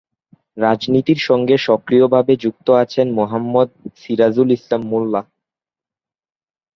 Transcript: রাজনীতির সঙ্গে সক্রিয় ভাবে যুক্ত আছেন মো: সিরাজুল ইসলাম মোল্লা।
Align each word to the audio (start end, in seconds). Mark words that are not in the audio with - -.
রাজনীতির 0.57 1.19
সঙ্গে 1.27 1.55
সক্রিয় 1.67 2.05
ভাবে 2.07 2.33
যুক্ত 2.35 2.67
আছেন 2.83 3.07
মো: 3.15 3.23
সিরাজুল 3.95 4.49
ইসলাম 4.57 4.81
মোল্লা। 4.85 5.21